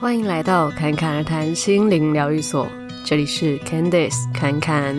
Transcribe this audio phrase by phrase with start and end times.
[0.00, 2.66] 欢迎来到侃侃而谈心灵疗愈所，
[3.04, 4.96] 这里是 Candice 侃侃。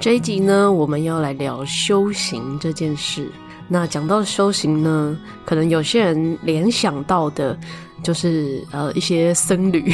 [0.00, 3.30] 这一集呢，我们要来聊修行这件事。
[3.68, 5.14] 那讲到修行呢，
[5.44, 7.54] 可能有些人联想到的，
[8.02, 9.92] 就是呃一些僧侣，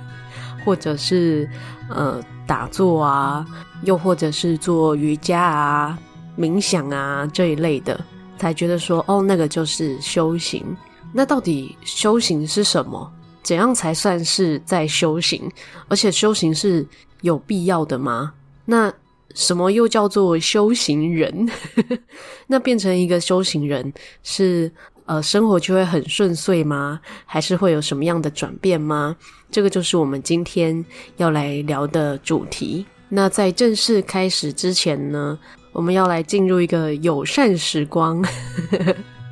[0.66, 1.48] 或者是
[1.88, 3.46] 呃打坐啊，
[3.84, 5.98] 又或者是做瑜伽啊、
[6.36, 7.98] 冥想啊这一类的。
[8.42, 10.76] 才觉得说哦，那个就是修行。
[11.12, 13.08] 那到底修行是什么？
[13.44, 15.48] 怎样才算是在修行？
[15.86, 16.84] 而且修行是
[17.20, 18.32] 有必要的吗？
[18.64, 18.92] 那
[19.36, 21.48] 什么又叫做修行人？
[22.48, 23.92] 那变成一个修行人
[24.24, 24.68] 是
[25.06, 26.98] 呃，生活就会很顺遂吗？
[27.24, 29.14] 还是会有什么样的转变吗？
[29.52, 30.84] 这个就是我们今天
[31.16, 32.84] 要来聊的主题。
[33.08, 35.38] 那在正式开始之前呢，
[35.72, 38.22] 我们要来进入一个友善时光，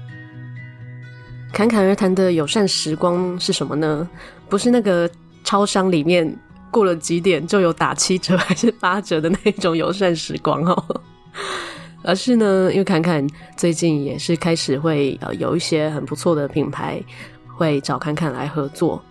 [1.52, 4.08] 侃侃而谈的友善时光是什么呢？
[4.48, 5.08] 不是那个
[5.44, 6.34] 超商里面
[6.70, 11.02] 过了几点就有打七折还是八折的那种友善时光哦，
[12.02, 17.02] 而是呢，因为侃侃最近也是开始会呃有一些很不错的品牌
[17.46, 19.02] 会找侃侃来合作。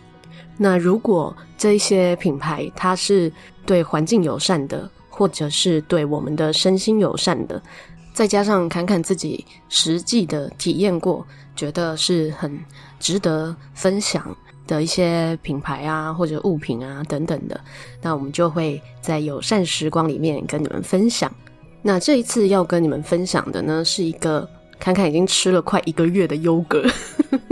[0.58, 3.31] 那如果这一些品牌它是
[3.66, 7.61] 对环境友善的，或者是对我们的身心友善的，
[8.13, 12.57] 再加上侃侃自己实际的体验过，觉得是很
[13.01, 14.33] 值得分享
[14.65, 17.59] 的一些品牌啊，或者物品啊等等的，
[18.01, 21.29] 那我们就会在友善时光里面跟你们分享。
[21.81, 24.47] 那这一次要跟你们分享的呢，是一个
[24.79, 26.85] 侃侃已经吃了快一个月的优格，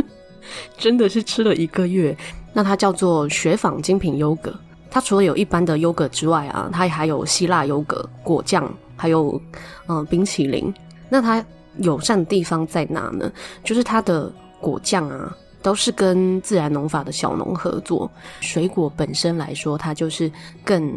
[0.80, 2.16] 真的是吃了一个月。
[2.54, 4.58] 那它叫做雪纺精品优格。
[4.90, 9.40] 它除了有一般的优格之外啊，它还有希腊优格、果酱，还有
[9.88, 10.74] 嗯、冰淇淋。
[11.10, 11.44] 那它
[11.78, 13.32] 友善的地方在哪呢？
[13.64, 18.10] 就是它的果酱啊，都是跟自然农法的小农合作。
[18.42, 20.32] 水果本身来说，它就是
[20.64, 20.92] 更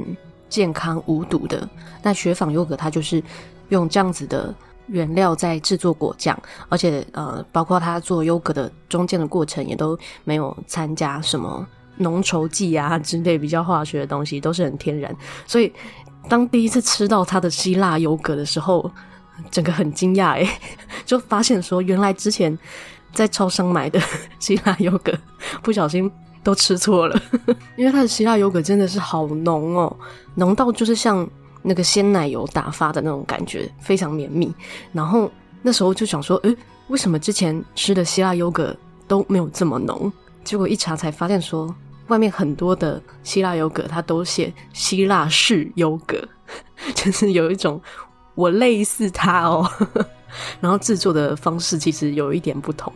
[0.48, 1.68] 健康无毒的。
[2.02, 3.22] 那雪纺优格它就是
[3.68, 4.54] 用这样子的
[4.86, 6.36] 原料在制作果酱，
[6.68, 11.66] 而且呃，包括它做优格的中间的过程也都没有参加什么。
[11.98, 15.14] 浓稠剂啊之类比较化学的东西都是很天然，
[15.46, 15.72] 所以
[16.28, 18.90] 当第一次吃到它的希腊优格的时候，
[19.50, 20.48] 整个很惊讶诶，
[21.04, 22.56] 就发现说原来之前
[23.12, 24.00] 在超商买的
[24.38, 25.12] 希腊优格
[25.62, 26.10] 不小心
[26.42, 27.22] 都吃错了，
[27.76, 29.94] 因为它的希腊优格真的是好浓哦，
[30.34, 31.28] 浓到就是像
[31.62, 34.54] 那个鲜奶油打发的那种感觉，非常绵密。
[34.92, 35.30] 然后
[35.60, 36.56] 那时候就想说，诶，
[36.88, 38.74] 为什么之前吃的希腊优格
[39.06, 40.10] 都没有这么浓？
[40.44, 41.74] 结果一查才发现说。
[42.08, 46.20] 外面很多的希腊优格，它都写希腊式优格，
[46.92, 47.80] 就是有一种
[48.34, 49.64] 我类似它哦，
[50.60, 52.92] 然后制作的方式其实有一点不同，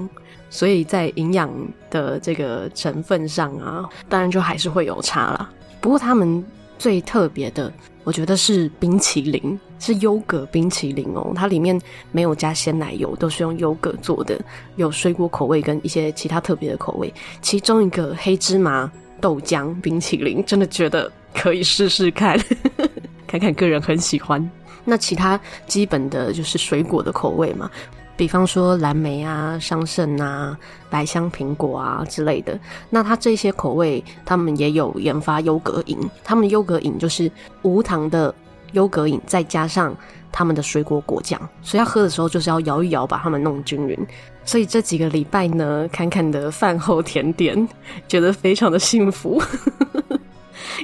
[0.51, 1.49] 所以在营养
[1.91, 5.49] 的这个成分上啊，当然就还是会有差啦。
[5.81, 6.45] 不过他们
[6.77, 7.73] 最特别的，
[8.05, 11.79] 我觉得是冰淇淋，是优格冰淇淋哦，它里面
[12.13, 14.39] 没有加鲜奶油，都是用优格做的，
[14.77, 17.13] 有水果口味跟一些其他特别的口味，
[17.43, 18.91] 其中一个黑芝麻。
[19.21, 22.39] 豆浆冰淇淋真的觉得可以试试看，
[23.27, 24.51] 看看个人很喜欢。
[24.85, 27.71] 那其他基本的就是水果的口味嘛，
[28.17, 30.57] 比方说蓝莓啊、桑葚啊、
[30.89, 32.59] 百香苹果啊之类的。
[32.91, 37.31] 那它这些口味，他们也有研发优格饮，他们优格饮就是
[37.63, 38.35] 无糖的
[38.73, 39.97] 优格饮，再加上
[40.31, 43.99] 他们的水果果酱，所以要喝的时候就是要摇一摇，把它们弄均匀。
[44.45, 47.69] 所以这几个礼拜呢，侃侃的饭后甜点
[48.07, 49.43] 觉得非常的幸福，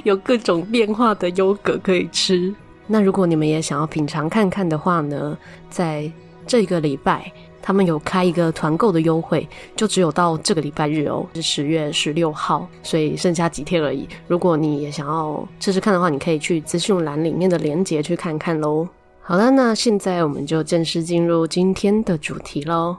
[0.03, 2.53] 有各种变化的优格可以吃。
[2.87, 5.37] 那如果你们也想要品尝看看的话呢，
[5.69, 6.11] 在
[6.51, 7.31] 这个礼拜
[7.61, 14.05] 他们有开一个团购的优惠，就只有到这个礼拜日哦，是十月十六号，所以剩下几天而已。
[14.27, 18.85] 如果你也想要试试看的话，你可以去资讯栏里面的链接去看看喽。
[19.21, 22.97] 好了，那现在我们就正式进入今天的主题喽。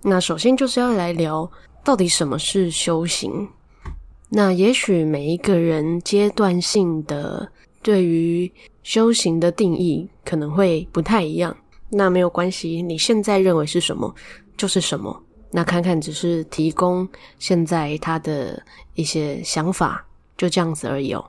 [0.00, 1.46] 那首先就是要来聊
[1.84, 3.46] 到底什么是修行。
[4.30, 7.46] 那也许每一个人阶段性的
[7.82, 8.50] 对于
[8.82, 11.54] 修行的定义可能会不太一样。
[11.94, 14.12] 那没有关系，你现在认为是什么
[14.56, 15.22] 就是什么。
[15.50, 17.08] 那看看只是提供
[17.38, 18.60] 现在他的
[18.94, 20.04] 一些想法，
[20.36, 21.24] 就这样子而已哦。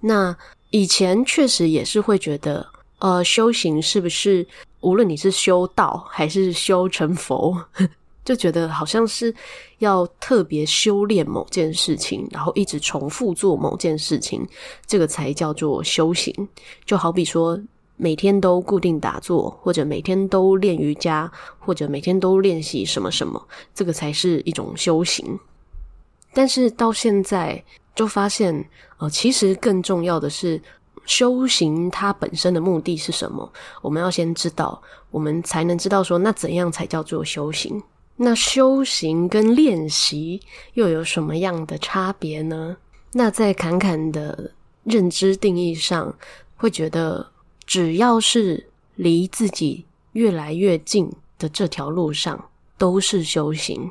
[0.00, 0.36] 那
[0.70, 2.66] 以前确实也是会觉得，
[2.98, 4.46] 呃，修行是不是
[4.80, 7.56] 无论你是修道还是修成佛？
[8.24, 9.34] 就觉得好像是
[9.78, 14.46] 要特别修炼某件事情，然后一直重复做某件事情，
[14.86, 16.32] 这个才叫做修行。
[16.84, 17.58] 就好比说，
[18.02, 23.40] 每天都固定打坐，或者每天都练瑜伽，或者每天都练习什么什么，
[23.72, 25.38] 这个才是一种修行。
[26.34, 27.62] 但是到现在
[27.94, 28.68] 就发现，
[28.98, 30.60] 呃，其实更重要的是
[31.06, 33.48] 修行它本身的目的是什么？
[33.80, 34.82] 我们要先知道，
[35.12, 37.80] 我们才能知道说，那怎样才叫做修行？
[38.16, 40.40] 那修行跟练习
[40.74, 42.76] 又有什么样的差别呢？
[43.12, 44.50] 那在侃侃的
[44.82, 46.12] 认知定义上，
[46.56, 47.26] 会觉得
[47.66, 53.90] 只要是离自己越来越近的这条路上，都是修行。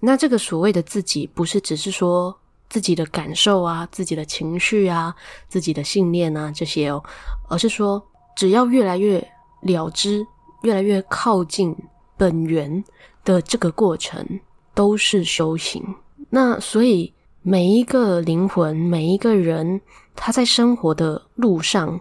[0.00, 2.36] 那这个所谓的自己，不是只是说
[2.68, 5.14] 自己的感受啊、自己的情绪啊、
[5.48, 7.02] 自己的信念啊这些哦，
[7.48, 8.04] 而是说
[8.36, 9.26] 只要越来越
[9.62, 10.26] 了知、
[10.62, 11.74] 越来越靠近
[12.16, 12.84] 本源
[13.24, 14.40] 的这个过程，
[14.74, 15.82] 都是修行。
[16.28, 17.12] 那所以
[17.42, 19.80] 每一个灵魂、每一个人，
[20.14, 22.00] 他在生活的路上，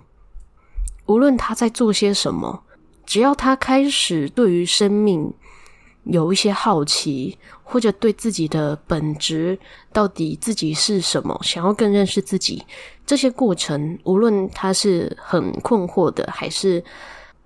[1.05, 2.63] 无论他在做些什么，
[3.05, 5.33] 只要他开始对于生命，
[6.03, 9.57] 有一些好奇，或者对自己的本质
[9.91, 12.65] 到底自己是什么，想要更认识自己，
[13.05, 16.83] 这些过程，无论他是很困惑的，还是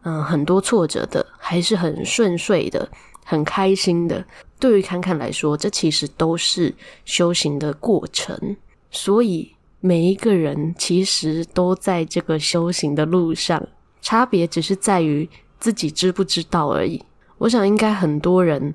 [0.03, 2.89] 嗯、很多挫折的，还是很顺遂的、
[3.25, 4.25] 很开心的，
[4.57, 6.73] 对于侃侃来说，这其实都是
[7.03, 8.55] 修行的过程。
[8.91, 13.65] 所以每一个人其实都在这个修行的路上，
[14.01, 15.27] 差别只是在于
[15.59, 17.01] 自己知不知道而已。
[17.37, 18.73] 我想，应该很多人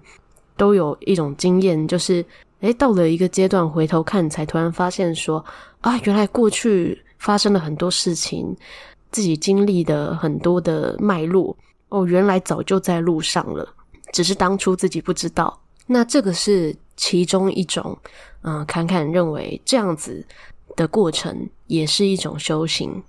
[0.57, 2.25] 都有一种经验，就是，
[2.61, 5.45] 诶，到了一个阶段，回头看，才突然发现说，
[5.83, 8.57] 啊，原来过去发生了很多事情，
[9.11, 11.55] 自己经历的很多的脉络，
[11.91, 13.69] 哦，原来早就在路上了，
[14.13, 15.61] 只是当初自己不知道。
[15.87, 17.95] 那这个是其中一种，
[18.41, 20.25] 嗯、呃，坎坎认为这样子
[20.77, 23.03] 的过程也是一种修行。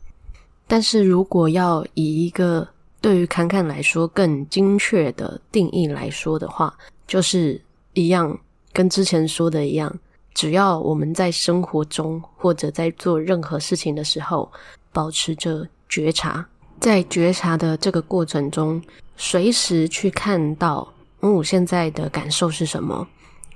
[0.68, 2.68] 但是如果要以一个
[3.00, 6.76] 对于侃侃来说，更精确的定义来说的话，
[7.06, 7.62] 就是
[7.94, 8.38] 一样，
[8.74, 9.94] 跟之前说的一样，
[10.34, 14.52] 只要我们在生活中或者在做任何事情的时候，
[14.92, 16.44] 保持着觉察，
[16.80, 18.82] 在觉察的这个过程中，
[19.16, 20.92] 随时去看到，
[21.22, 23.08] 嗯，我现在的感受是什么，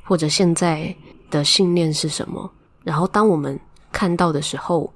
[0.04, 0.96] 或者现在
[1.32, 2.52] 的信念是什么。
[2.84, 3.60] 然后，当我们
[3.92, 4.92] 看到的时候，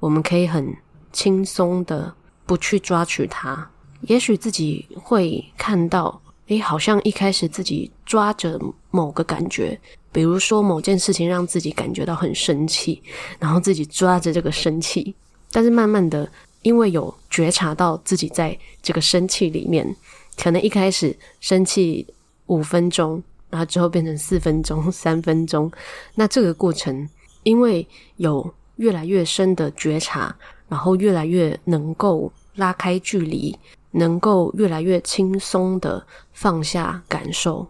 [0.00, 0.74] 我们可以很
[1.12, 2.12] 轻松的
[2.44, 3.70] 不去抓取它。
[4.02, 8.60] 也许自己会看到，诶，好像一开始自己抓着
[8.90, 9.78] 某个感觉，
[10.12, 13.02] 比如说某件事情让自己感觉到很生气，
[13.38, 15.14] 然后自己抓着这个生气，
[15.50, 16.30] 但是慢慢的，
[16.62, 19.96] 因为有觉察到自己在这个生气里面，
[20.36, 22.06] 可能一开始生气
[22.46, 23.20] 五分钟，
[23.50, 25.72] 然后之后变成四分钟、三分钟，
[26.14, 27.08] 那这个过程，
[27.46, 30.34] 因为有越来越深的觉察，
[30.68, 33.56] 然后越来越能够拉开距离。
[33.92, 37.66] 能够越来越轻松的放下感受，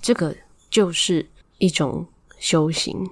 [0.00, 0.34] 这个
[0.70, 1.28] 就是
[1.58, 2.06] 一种
[2.38, 3.06] 修行。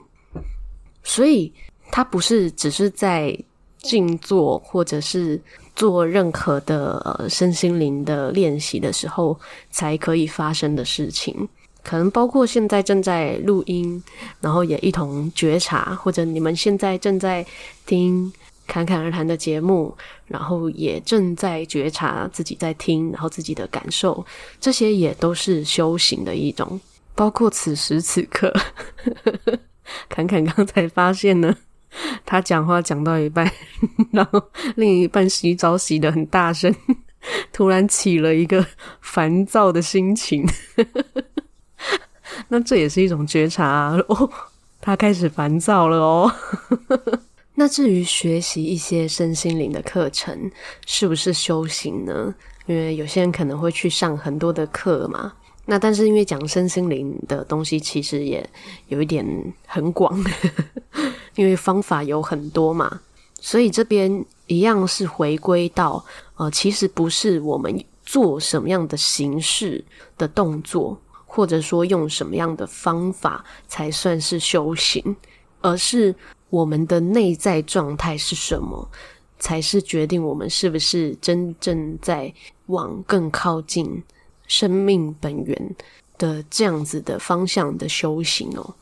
[1.02, 1.52] 所以，
[1.92, 3.38] 它不是只是在
[3.82, 5.38] 静坐或者是
[5.76, 9.38] 做任何的身心灵的练习的时候
[9.70, 11.46] 才可以发生的事情。
[11.82, 14.02] 可能包括现在正在录音，
[14.40, 17.44] 然后也一同觉察，或者你们现在正在
[17.86, 18.32] 听。
[18.66, 19.92] 侃侃而谈的节目，
[20.28, 24.24] 然后也正在觉察自己在听，然后自己的感受，
[24.60, 26.80] 这些也都是修行的一种。
[27.16, 28.54] 包括此时此刻，
[30.08, 31.52] 侃侃刚才发现呢，
[32.24, 33.50] 他讲话讲到一半，
[34.12, 34.40] 然后
[34.76, 36.72] 另一半洗澡洗得很大声，
[37.52, 38.64] 突然起了一个
[39.00, 40.46] 烦躁的心情。
[42.48, 44.30] 那这也是一种觉察啊， 哦，
[44.80, 46.32] 他开始烦躁了哦。
[47.54, 50.50] 那至于学习一些身心灵的课程，
[50.86, 52.34] 是不是修行呢？
[52.66, 55.32] 因为有些人可能会去上很多的课嘛。
[55.66, 58.48] 那但是因为讲身心灵的东西，其实也
[58.88, 59.24] 有一点
[59.66, 60.18] 很广，
[61.36, 63.00] 因为方法有很多嘛。
[63.40, 66.04] 所以这边一样是回归到，
[66.36, 69.84] 呃，其实不是我们做什么样的形式
[70.18, 70.98] 的动作，
[71.32, 75.16] 或者说用什么样的方法才算是修行，
[75.60, 76.14] 而是。
[76.50, 78.90] 我们的内在状态是什么，
[79.38, 82.34] 才是决定我们是不是真正在
[82.66, 84.02] 往更靠近
[84.48, 85.76] 生命本源
[86.18, 88.74] 的这样子的方向的修行哦。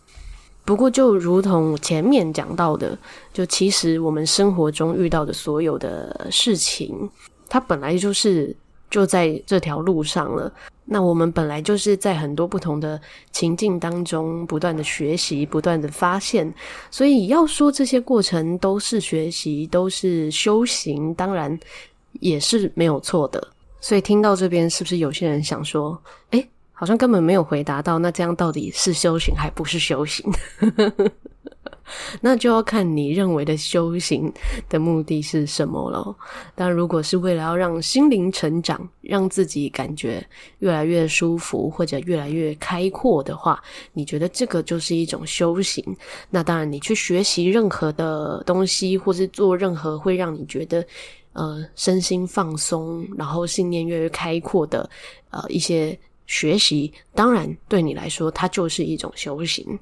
[0.65, 2.99] 不过，就如同前面讲到的，
[3.35, 7.11] 就其实我们生活中遇到的所有的事情，
[7.51, 8.57] 它本来就是
[8.89, 10.51] 就在这条路上了。
[10.91, 12.99] 那我们本来就是在很多不同的
[13.31, 16.53] 情境当中不断的学习，不断的发现，
[16.91, 21.59] 所以要说这些过程都是学习，都是修行，当然
[22.21, 23.49] 也是没有错的。
[23.81, 30.25] 所以听到这边，是不是有些人想说，诶，好像根本没有回答到，那这样到底是修行还不是修行？
[32.21, 34.33] 那就要看你认为的修行
[34.69, 36.15] 的目的是什么了。
[36.55, 40.25] 但如果是为了要让心灵成长，让自己感觉
[40.59, 45.85] 越来越舒服或者越来越开阔的话，你觉得这个就是一种修行。
[46.31, 50.85] 那当然，你去学习任何的东西，或是做任何会让你觉得
[51.33, 54.89] 呃身心放松，然后信念越来越开阔的
[55.31, 59.79] 呃一些学习，当然对你来说，它就是一种修行。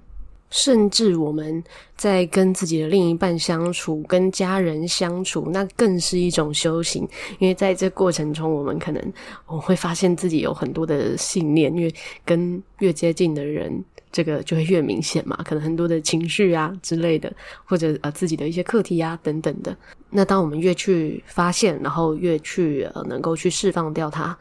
[0.51, 1.63] 甚至我们
[1.97, 7.07] 在跟自己的另一半相处，跟家人相处，那更是一种修行。
[7.39, 9.13] 因为在这过程中，我们可能
[9.47, 11.93] 我会发现自己有很多的信念，因为
[12.25, 15.37] 跟越接近的人，这个就会越明显嘛。
[15.45, 17.33] 可能很多的情绪啊之类的，
[17.65, 19.77] 或者呃自己的一些课题啊等等的。
[20.11, 24.39] 那当我们越去发现，然后越去呃能够去释放掉它，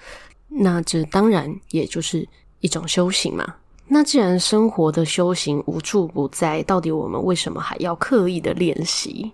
[0.48, 2.28] 那这当然也就是
[2.60, 3.56] 一种修行嘛。
[3.88, 9.32] 那既然生活的修行无处不在，到底我们为什么还要刻意的练习？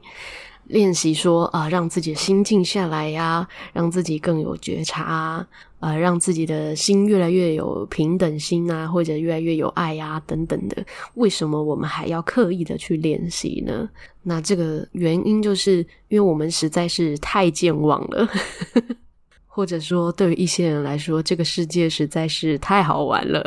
[0.67, 5.47] 练习说啊，让自己的心静下来呀，让自己更有觉察啊，
[5.79, 10.85] 呃，让自己的心越来越有平等心啊，或者越来越有爱啊，等等的。
[11.15, 13.89] 为什么我们还要刻意的去练习呢？
[14.23, 18.29] 那这个原因就是因为我们实在是太健忘了。
[19.61, 23.45] 或者说，对于一些人来说，这个世界实在是太好玩了，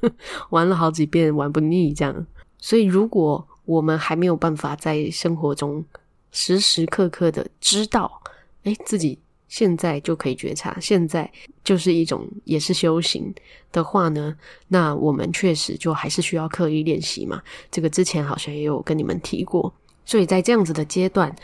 [0.52, 2.26] 玩了好几遍玩不腻这样。
[2.58, 5.82] 所以，如果我们还没有办法在生活中
[6.32, 8.20] 时时刻刻的知道，
[8.64, 9.18] 诶，自己
[9.48, 11.32] 现在就可以觉察，现在
[11.64, 13.34] 就是一种也是修行
[13.72, 14.36] 的话呢，
[14.68, 17.40] 那我们确实就还是需要刻意练习嘛。
[17.70, 19.72] 这个之前好像也有跟你们提过，
[20.04, 21.34] 所以在这样子的阶段，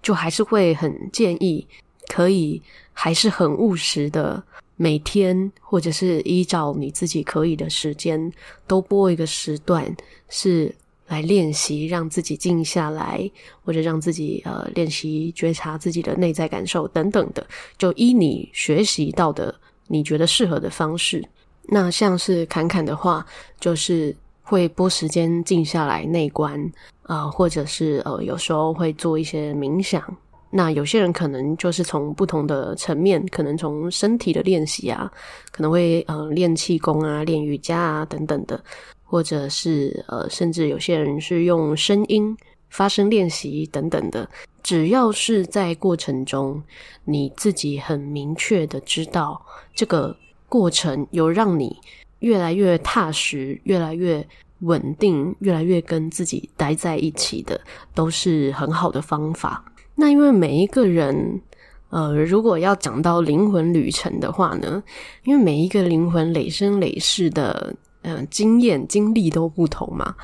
[0.00, 1.68] 就还是会很建议。
[2.08, 2.60] 可以
[2.92, 4.42] 还是很务实的，
[4.76, 8.32] 每天或者是依照你自己可以的时间，
[8.66, 9.94] 都播一个时段
[10.28, 10.74] 是
[11.08, 13.30] 来练习，让自己静下来，
[13.64, 17.46] 或者让自己呃练习觉察自己的内在感受等等的，
[17.78, 19.54] 就依你学习到的
[19.86, 21.24] 你觉得适合的方式。
[21.68, 23.24] 那像是侃侃的话，
[23.60, 26.60] 就是会拨时间静下来内观
[27.02, 30.02] 啊、或者是呃有时候会做一些冥想。
[30.50, 35.10] 那有些人可能就是从不同的层面，可能从身体的练习啊，
[35.50, 38.62] 可能会呃练气功啊、练瑜伽啊等等的，
[39.04, 42.34] 或者是呃甚至有些人是用声音
[42.70, 44.28] 发声练习等等的。
[44.62, 46.62] 只要是在过程中，
[47.04, 49.40] 你自己很明确的知道
[49.74, 50.16] 这个
[50.48, 51.76] 过程有让你
[52.20, 54.26] 越来越踏实、越来越
[54.60, 57.60] 稳定、越来越跟自己待在一起的，
[57.94, 59.64] 都是很好的方法。
[59.98, 61.40] 那因为每一个人，
[61.88, 64.82] 呃，如果要讲到灵魂旅程的话呢，
[65.24, 70.14] 因为每一个灵魂累生累世的，呃，经验经历都不同嘛，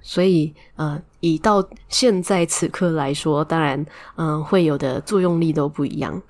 [0.00, 6.22] 所以，呃，以到现在此刻来说，当然，嗯、会有的作用力都不一样，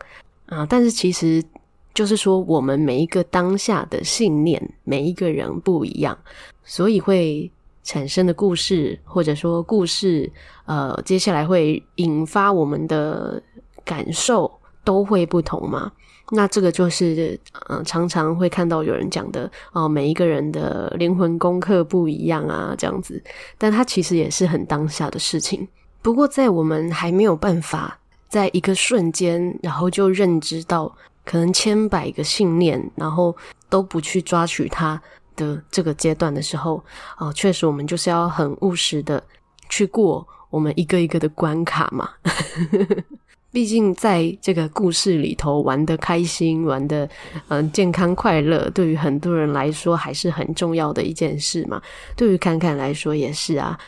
[0.46, 1.44] 啊、但是其实
[1.92, 6.16] 就是说，我们每一个当下的信念，每一个人不一样，
[6.64, 7.50] 所以会。
[7.86, 10.30] 产生的故事，或者说故事，
[10.64, 13.40] 呃，接下来会引发我们的
[13.84, 14.50] 感受
[14.84, 15.92] 都会不同嘛？
[16.32, 17.38] 那这个就是，
[17.68, 23.22] 嗯、呃，常常会看到有人讲的，哦、每一个人的灵魂功课不一样啊，这样子。
[23.56, 25.66] 但它其实也是很当下的事情。
[26.02, 27.96] 不过，在我们还没有办法
[28.28, 30.92] 在一个瞬间，然后就认知到
[31.24, 33.36] 可能千百个信念，然后
[33.68, 35.00] 都不去抓取它。
[35.36, 36.82] 的这个阶段的时候，
[37.18, 39.22] 哦，确实我们就是要很务实的
[39.68, 42.10] 去过我们一个一个的关卡嘛。
[43.52, 47.08] 毕竟在这个故事里头玩得开心，玩得
[47.48, 51.80] 嗯健康快乐，对于很多人来说还是很重要的一件事嘛。
[52.14, 53.78] 对于侃侃来说也是啊。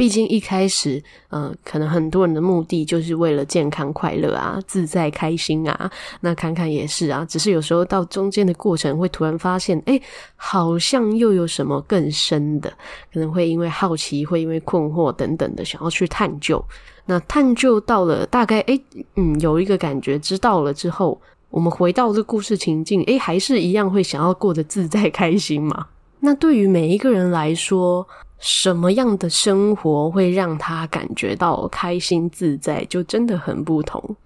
[0.00, 5.90] 毕竟一开始，呃，可能很多人的目的就是为了健康、快乐啊、自在、开心啊。
[6.22, 10.00] 那坎坎也是啊，只是有时候到中间的过程，会突然发现，诶，
[10.36, 12.72] 好像又有什么更深的，
[13.12, 16.64] 可能会因为好奇，会因为困惑等等的，想要去探究。
[17.04, 18.82] 那探究到了大概，诶，
[19.16, 25.88] 嗯，有一个感觉，知道了之后，我们回到这故事情境，诶，还是一样会想要过得自在、开心嘛。
[26.20, 28.06] 那对于每一个人来说，
[28.40, 34.16] 什么样的生活会让他感觉到开心自在，就真的很不同。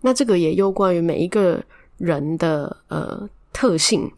[0.00, 1.62] 那这个也有关于每一个
[1.98, 4.10] 人的呃特性、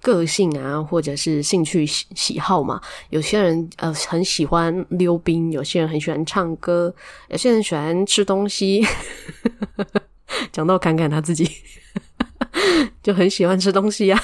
[0.00, 2.80] 个性啊，或者是兴趣喜喜好嘛。
[3.10, 6.94] 有些人呃很喜欢溜冰，有些人很喜欢唱歌，
[7.28, 8.84] 有些人喜欢吃东西，
[10.52, 11.48] 讲到侃侃他自己
[13.02, 14.22] 就很喜欢吃东西呀、啊，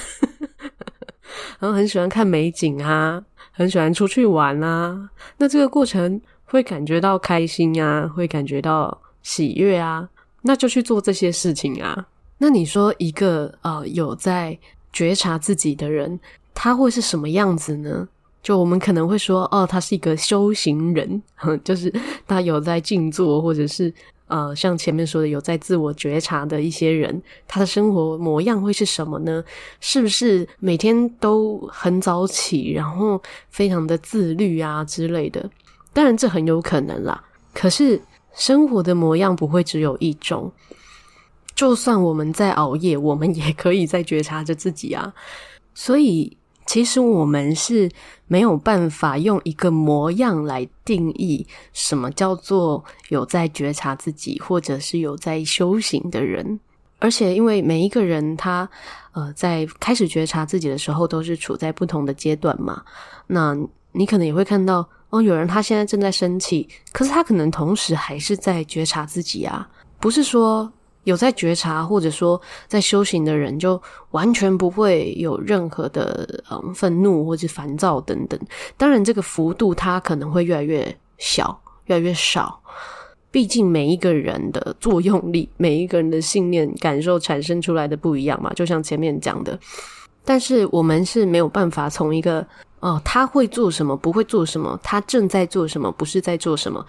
[1.58, 5.08] 然后很喜欢看美景啊，很喜欢出去玩啊。
[5.36, 10.08] 那这个过程会感觉到开心啊，会感觉到喜悦啊，
[10.42, 12.06] 那就去做这些事情啊。
[12.38, 14.58] 那你说一个呃有在
[14.92, 16.18] 觉察自己的人，
[16.52, 18.08] 他会是什么样子呢？
[18.42, 21.22] 就我们可能会说，哦，他是一个修行人，
[21.62, 21.92] 就是
[22.26, 23.94] 他有在静坐，或者是
[24.26, 29.44] 呃，像前面说的有在自我觉察的一些人，他的生活模样会是什么呢？
[29.80, 35.50] 是不是每天都很早起，然后非常的自律啊之类的？
[35.92, 37.22] 当然这很有可能啦。
[37.52, 38.00] 可是
[38.32, 40.50] 生活的模样不会只有一种，
[41.54, 45.12] 就算我们在熬夜，我们也可以在觉察着自己啊。
[45.74, 46.36] 所以。
[46.66, 47.90] 其实我们是
[48.26, 56.60] 没有办法用一个模样来定义什么叫做有在觉察自己，或者是有在修行的人。
[56.98, 58.68] 而且，因为每一个人他
[59.12, 62.82] 呃在开始觉察自己的时候，都是处在不同的阶段嘛。
[63.26, 63.56] 那
[63.92, 70.72] 你可能也会看到哦，有人他现在正在生气，可是他可能同时还是在觉察自己啊，不是说。
[71.04, 73.80] 有在觉察或者说在修行的人，就
[74.10, 78.38] 完全不会有任何的嗯愤怒或者烦躁等等。
[78.76, 82.60] 当然，这个幅度它可能会越来越小，越来越少。
[83.30, 88.52] 毕竟每一个人的作用力，每一个人的信念感受产生出来的不一样嘛。
[88.52, 89.58] 就像前面讲的，
[90.24, 92.46] 但是我们是没有办法从一个
[92.80, 96.84] 哦，他会做什么，不会做什么，他正在做什么，不是在做什么。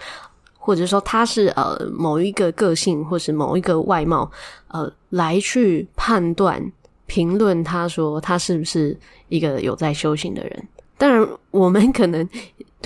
[0.65, 4.31] 或者说他是呃某一个个性，或是某一个外貌，
[4.69, 6.71] 呃，来去判断、
[7.05, 10.67] 评论，他说他是不是一个有在修行的人。
[10.97, 12.25] 当然，我们可能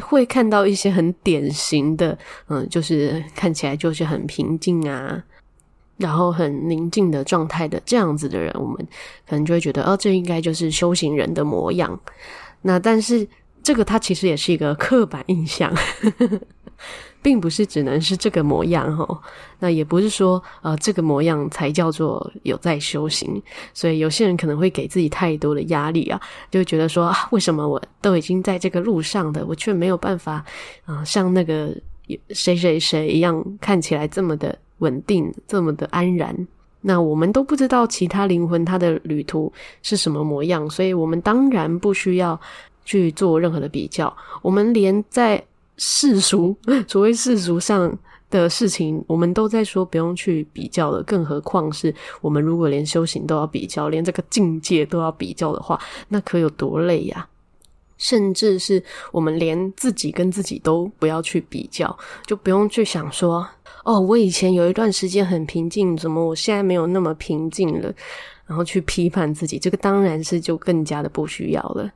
[0.01, 2.17] 会看到一些很典型的，
[2.47, 5.23] 嗯、就是看起来就是很平静啊，
[5.97, 8.75] 然后很宁静的状态的这样子的人，我们
[9.29, 11.99] 可能就会觉得，哦，这应该就是修行人的模样。
[12.63, 13.27] 那但是
[13.61, 15.71] 这个它其实也是一个刻板印象。
[17.21, 19.19] 并不是只能是这个模样齁，
[19.59, 23.41] 那也不是说呃这个模样才叫做有在修行，
[23.73, 30.43] 所以有些人可能会给自己太多的压力啊，就觉得说啊，为什么我都已经在这个路上的，我却没有办法
[30.85, 31.75] 啊、像那个
[32.29, 36.47] 谁谁谁一样看起来这么的稳定，这么的安然？
[36.81, 42.39] 那我们都不知道其他灵魂他的旅途是什么模样，所以我们当然不需要
[42.85, 45.43] 去做任何的比较，我们连在。
[45.77, 46.55] 世俗，
[46.87, 47.97] 所谓世俗上
[48.29, 57.27] 的事情，我们都在说不用去比较了，更何况是我们如果连修行都要比较，连这个境界都要比较的话，那可有多累呀？
[57.97, 63.47] 甚至是我们连自己跟自己都不要去比较，就不用去想说，
[63.83, 67.91] 哦，我以前有一段时间很平静，怎么我现在没有那么平静了？
[68.45, 71.91] 然后去批判自己，这个当然是就更加的不需要了。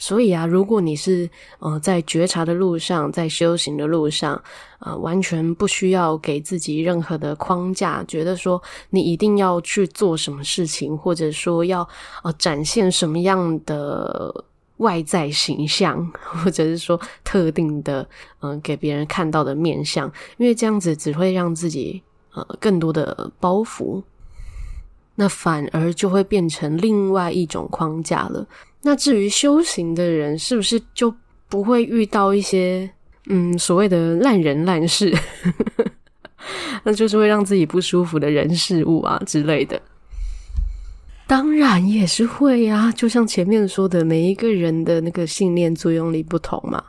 [0.00, 4.42] 所以啊，如果你是呃在觉察的路上，在修行的路上，
[4.78, 11.86] 呃，完全不需要给自己任何的框架，觉得说你一定要去做什么事情，或者说要
[12.24, 14.44] 呃展现什么样的
[14.78, 16.10] 外在形象，
[16.42, 18.00] 或者是说特定的
[18.40, 24.02] 嗯、呃、给别人看到的面相，因为这样子只会让自己呃更多的包袱，
[25.16, 28.46] 那反而就会变成另外一种框架了。
[28.82, 31.14] 那至于修行的人，是不是就
[31.48, 32.90] 不会遇到一些
[33.28, 35.14] 嗯所谓的烂人烂事？
[36.84, 39.80] 那就是会让自己不舒服的人事物啊之类的。
[41.26, 46.82] 当然也是会啊，就像前面说的，每一个人的那个信念作用力不同嘛，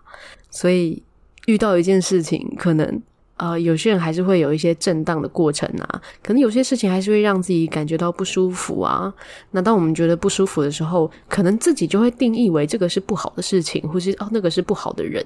[0.50, 1.04] 所以
[1.46, 3.02] 遇到一件事情，可能。
[3.42, 9.12] 呃，有些人还是会有一些震荡的过程啊，可能有些事情还是会让自己感觉到不舒服啊。
[9.50, 15.24] 那当我们觉得不舒服的时候，可能自己就会定义为这个是不好的事情，或是哦那个是不好的人。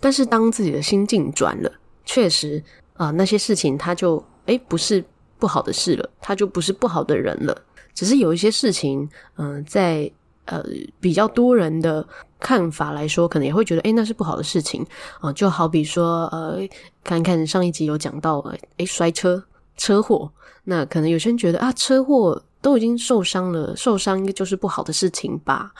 [0.00, 1.70] 但是当自己的心境转了，
[2.06, 2.62] 确实
[2.94, 5.04] 啊，那些事情它就诶不是
[5.38, 7.54] 不好的事了，它就不是不好的人了。
[7.92, 10.10] 只是有一些事情，嗯，在。
[10.46, 10.64] 呃，
[11.00, 12.06] 比较多人的
[12.40, 14.84] 看法来说，可能也会觉得，诶，那是不好的事情
[15.20, 16.58] 啊，就好比说，呃，
[17.04, 18.38] 看看上一集有讲到，
[18.78, 19.42] 诶，摔车
[19.76, 20.30] 车祸，
[20.64, 25.72] 那可能有些人觉得啊，车祸都已经受伤了，受伤应该就是不好的事情吧？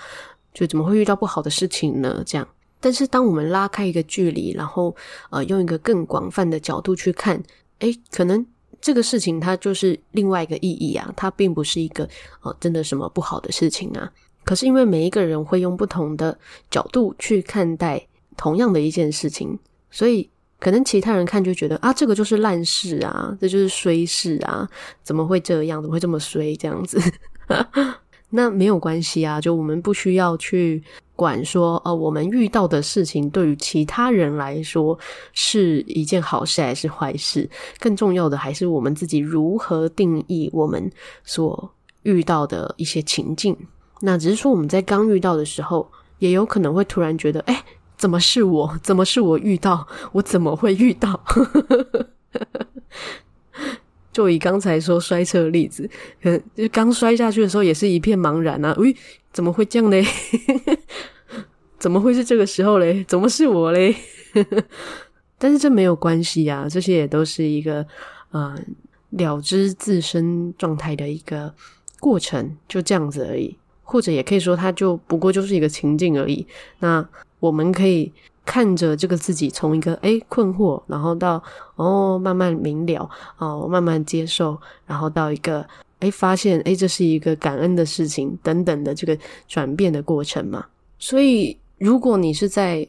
[0.52, 2.22] 就怎么会遇到不好的事情呢？
[2.26, 2.46] 这样，
[2.80, 4.94] 但是当我们拉开一个距离，然后
[5.30, 7.42] 呃，用一个更广泛的角度去看，
[7.80, 8.44] 诶，可能
[8.80, 12.08] 这个事情它就是另外一个意义啊，它并不是一个
[12.42, 14.10] 呃，真的什么不好的事情啊。
[14.46, 16.38] 可是因为每一个人会用不同的
[16.70, 18.06] 角度去看待
[18.36, 19.58] 同样的一件事情，
[19.90, 20.30] 所以
[20.60, 24.66] 可能其他人看就觉得啊，这个就是烂事啊，这就是衰事啊，
[25.02, 25.82] 怎么会这样？
[25.82, 26.54] 怎么会这么衰？
[26.56, 26.98] 这样子，
[28.30, 30.82] 那没有关系啊，就我们不需要去
[31.16, 34.96] 管说，哦，我们遇到的事情对于其他人来说
[35.32, 37.50] 是一件好事还是坏事？
[37.80, 40.88] 更重要的还是我们自己如何定义我们
[41.24, 41.68] 所
[42.04, 43.56] 遇到的一些情境。
[44.00, 47.64] 那只是说我们在刚遇到的时候，也有可能会突然觉得，哎。
[47.98, 48.78] 怎么是我？
[48.82, 49.88] 怎么是我遇到？
[50.12, 51.18] 我怎么会遇到？
[54.12, 55.88] 就以刚才说摔车的例子，
[56.20, 58.74] 嗯，就刚摔下去的时候也是一片茫然啊！
[58.76, 58.94] 喂，
[59.32, 60.04] 怎么会这样嘞？
[61.80, 63.02] 怎么会是这个时候嘞？
[63.08, 63.96] 怎么是我嘞？
[65.38, 67.86] 但是这没有关系啊，这些也都是一个
[68.30, 68.54] 呃
[69.08, 71.54] 了知自身状态的一个
[71.98, 73.56] 过程，就这样子而已。
[73.86, 76.46] 或者也可以说，它就不过就是一个情境而已。
[76.80, 77.08] 那。
[77.38, 78.10] 我们可以
[78.46, 81.40] 看着这个自己从一个诶困惑，然后到
[81.74, 85.64] 哦慢慢明了哦慢慢接受，然后到一个
[86.00, 90.64] 诶发现诶这是一个感恩的事情等等的这个转变的过程嘛。
[90.98, 92.88] 所以如果你是在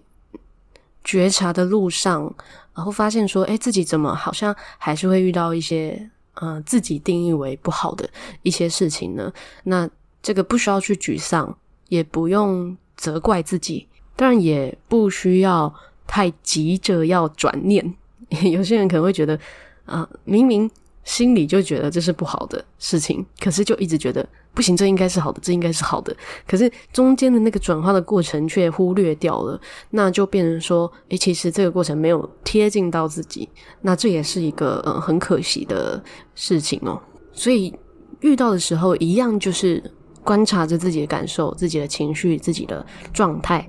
[1.04, 2.34] 觉察的路上，
[2.74, 8.10] 然后发现说诶自己怎么好像还是会遇到一些呃自己定义为不好的
[8.44, 9.32] 一些事情呢？
[9.66, 9.88] 那
[10.28, 13.88] 这个不需要去沮丧，也不用责怪自己。
[14.14, 15.74] 当然也不需要
[16.06, 17.96] 太急着要转念，
[18.52, 19.40] 有些人可能会觉得，
[19.86, 20.70] 啊、明明
[21.06, 26.14] 心里就觉得这是不好的事情，可是就一直觉得不行，这应该是好的，这应该是好的，
[26.46, 29.58] 可是中间的那个转化的过程却忽略掉了，
[29.92, 33.48] 那就变成说，诶，其实这个过程没有贴近到自己，
[33.80, 36.04] 那这也是一个呃很可惜的
[36.36, 37.02] 事情哦。
[37.32, 37.74] 所以
[38.20, 39.82] 遇到的时候，一样就是
[40.28, 43.66] 观察着自己的感受、自己的情绪、自己的状态。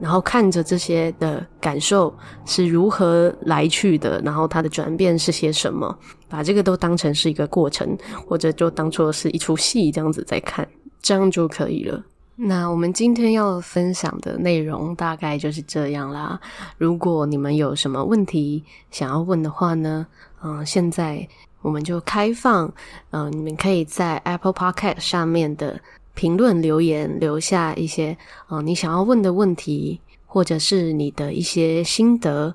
[0.00, 2.12] 然后看着这些的感受
[2.46, 10.66] 是如何来去的，然后它的转变是些什么，把这个都当成是一个过程，或者就当作是一出戏这样子在看，
[11.02, 12.02] 这样就可以了。
[12.34, 16.40] 那我们今天要分享的内容大概就是这样啦。
[16.78, 20.06] 如果你们有什么问题想要问的话呢，
[20.42, 21.28] 嗯、现在
[21.62, 22.72] 我们就开放，
[23.10, 25.80] 嗯、你们可以在 Apple Podcast 上面的。
[26.12, 28.10] 评论留言，留下一些
[28.50, 32.54] 嗯、呃，你想要问的问题，或者是你的一些心得，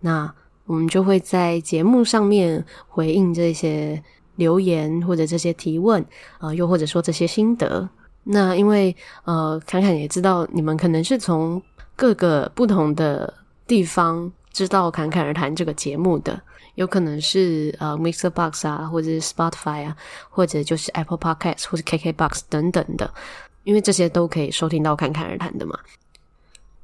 [0.00, 0.32] 那
[0.66, 4.00] 我们就会在节目上面回应这些
[4.36, 6.00] 留言或者这些提问
[6.38, 7.88] 啊、呃，又或者说这些心得。
[8.22, 11.60] 那因为呃，侃侃也知道你们可能是从
[11.96, 13.32] 各个不同的
[13.66, 16.40] 地方知道《侃侃而谈》这个节目的。
[16.80, 19.94] 有可能是呃，Mixer Box 啊，或者是 Spotify 啊，
[20.30, 23.12] 或者就是 Apple Podcast 或者 KK Box 等等的，
[23.64, 25.78] 因为这些都可以收听到侃侃而谈的嘛。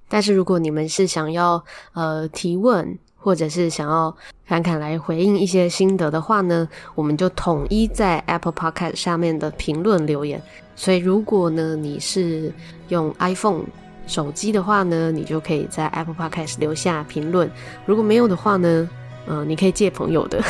[0.06, 4.14] 但是如果你们是想要呃提问，或者是想要
[4.46, 10.40] 侃侃来回应一些心得的话呢，我们就统一在 Apple Podcast 下面的评论留言。
[10.76, 12.52] 所以如果呢你是
[12.88, 13.64] 用 iPhone
[14.06, 17.50] 手机的话呢，你就可以在 Apple Podcast 留下评论。
[17.86, 18.88] 如果没有的话呢，
[19.26, 20.42] 嗯、你可以借朋友的。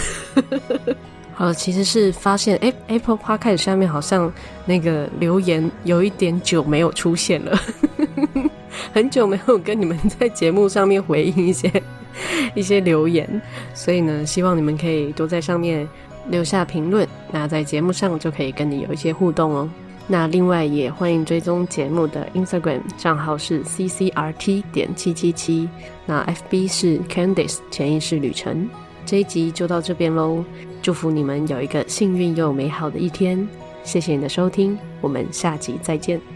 [1.34, 4.32] 好，其实是发现，哎，Apple Podcast 下面好像
[4.64, 7.58] 那个留言有一点久没有出现了，
[8.94, 11.70] 很久没有跟你们在节目上面回应一些
[12.54, 13.28] 一些留言，
[13.74, 15.86] 所以呢，希望你们可以多在上面
[16.28, 19.68] 留下评论，那在节目上就可以跟你有一些互动哦。
[20.08, 25.68] 那另外也欢迎追踪节目的 Instagram 账号是 ccrt 点七七七，
[26.06, 28.68] 那 FB 是 Candice 潜意识旅程。
[29.04, 30.44] 这一集就到这边喽，
[30.80, 33.46] 祝福你们有一个幸运又美好的一天。
[33.82, 36.35] 谢谢你的收听，我们下集再见。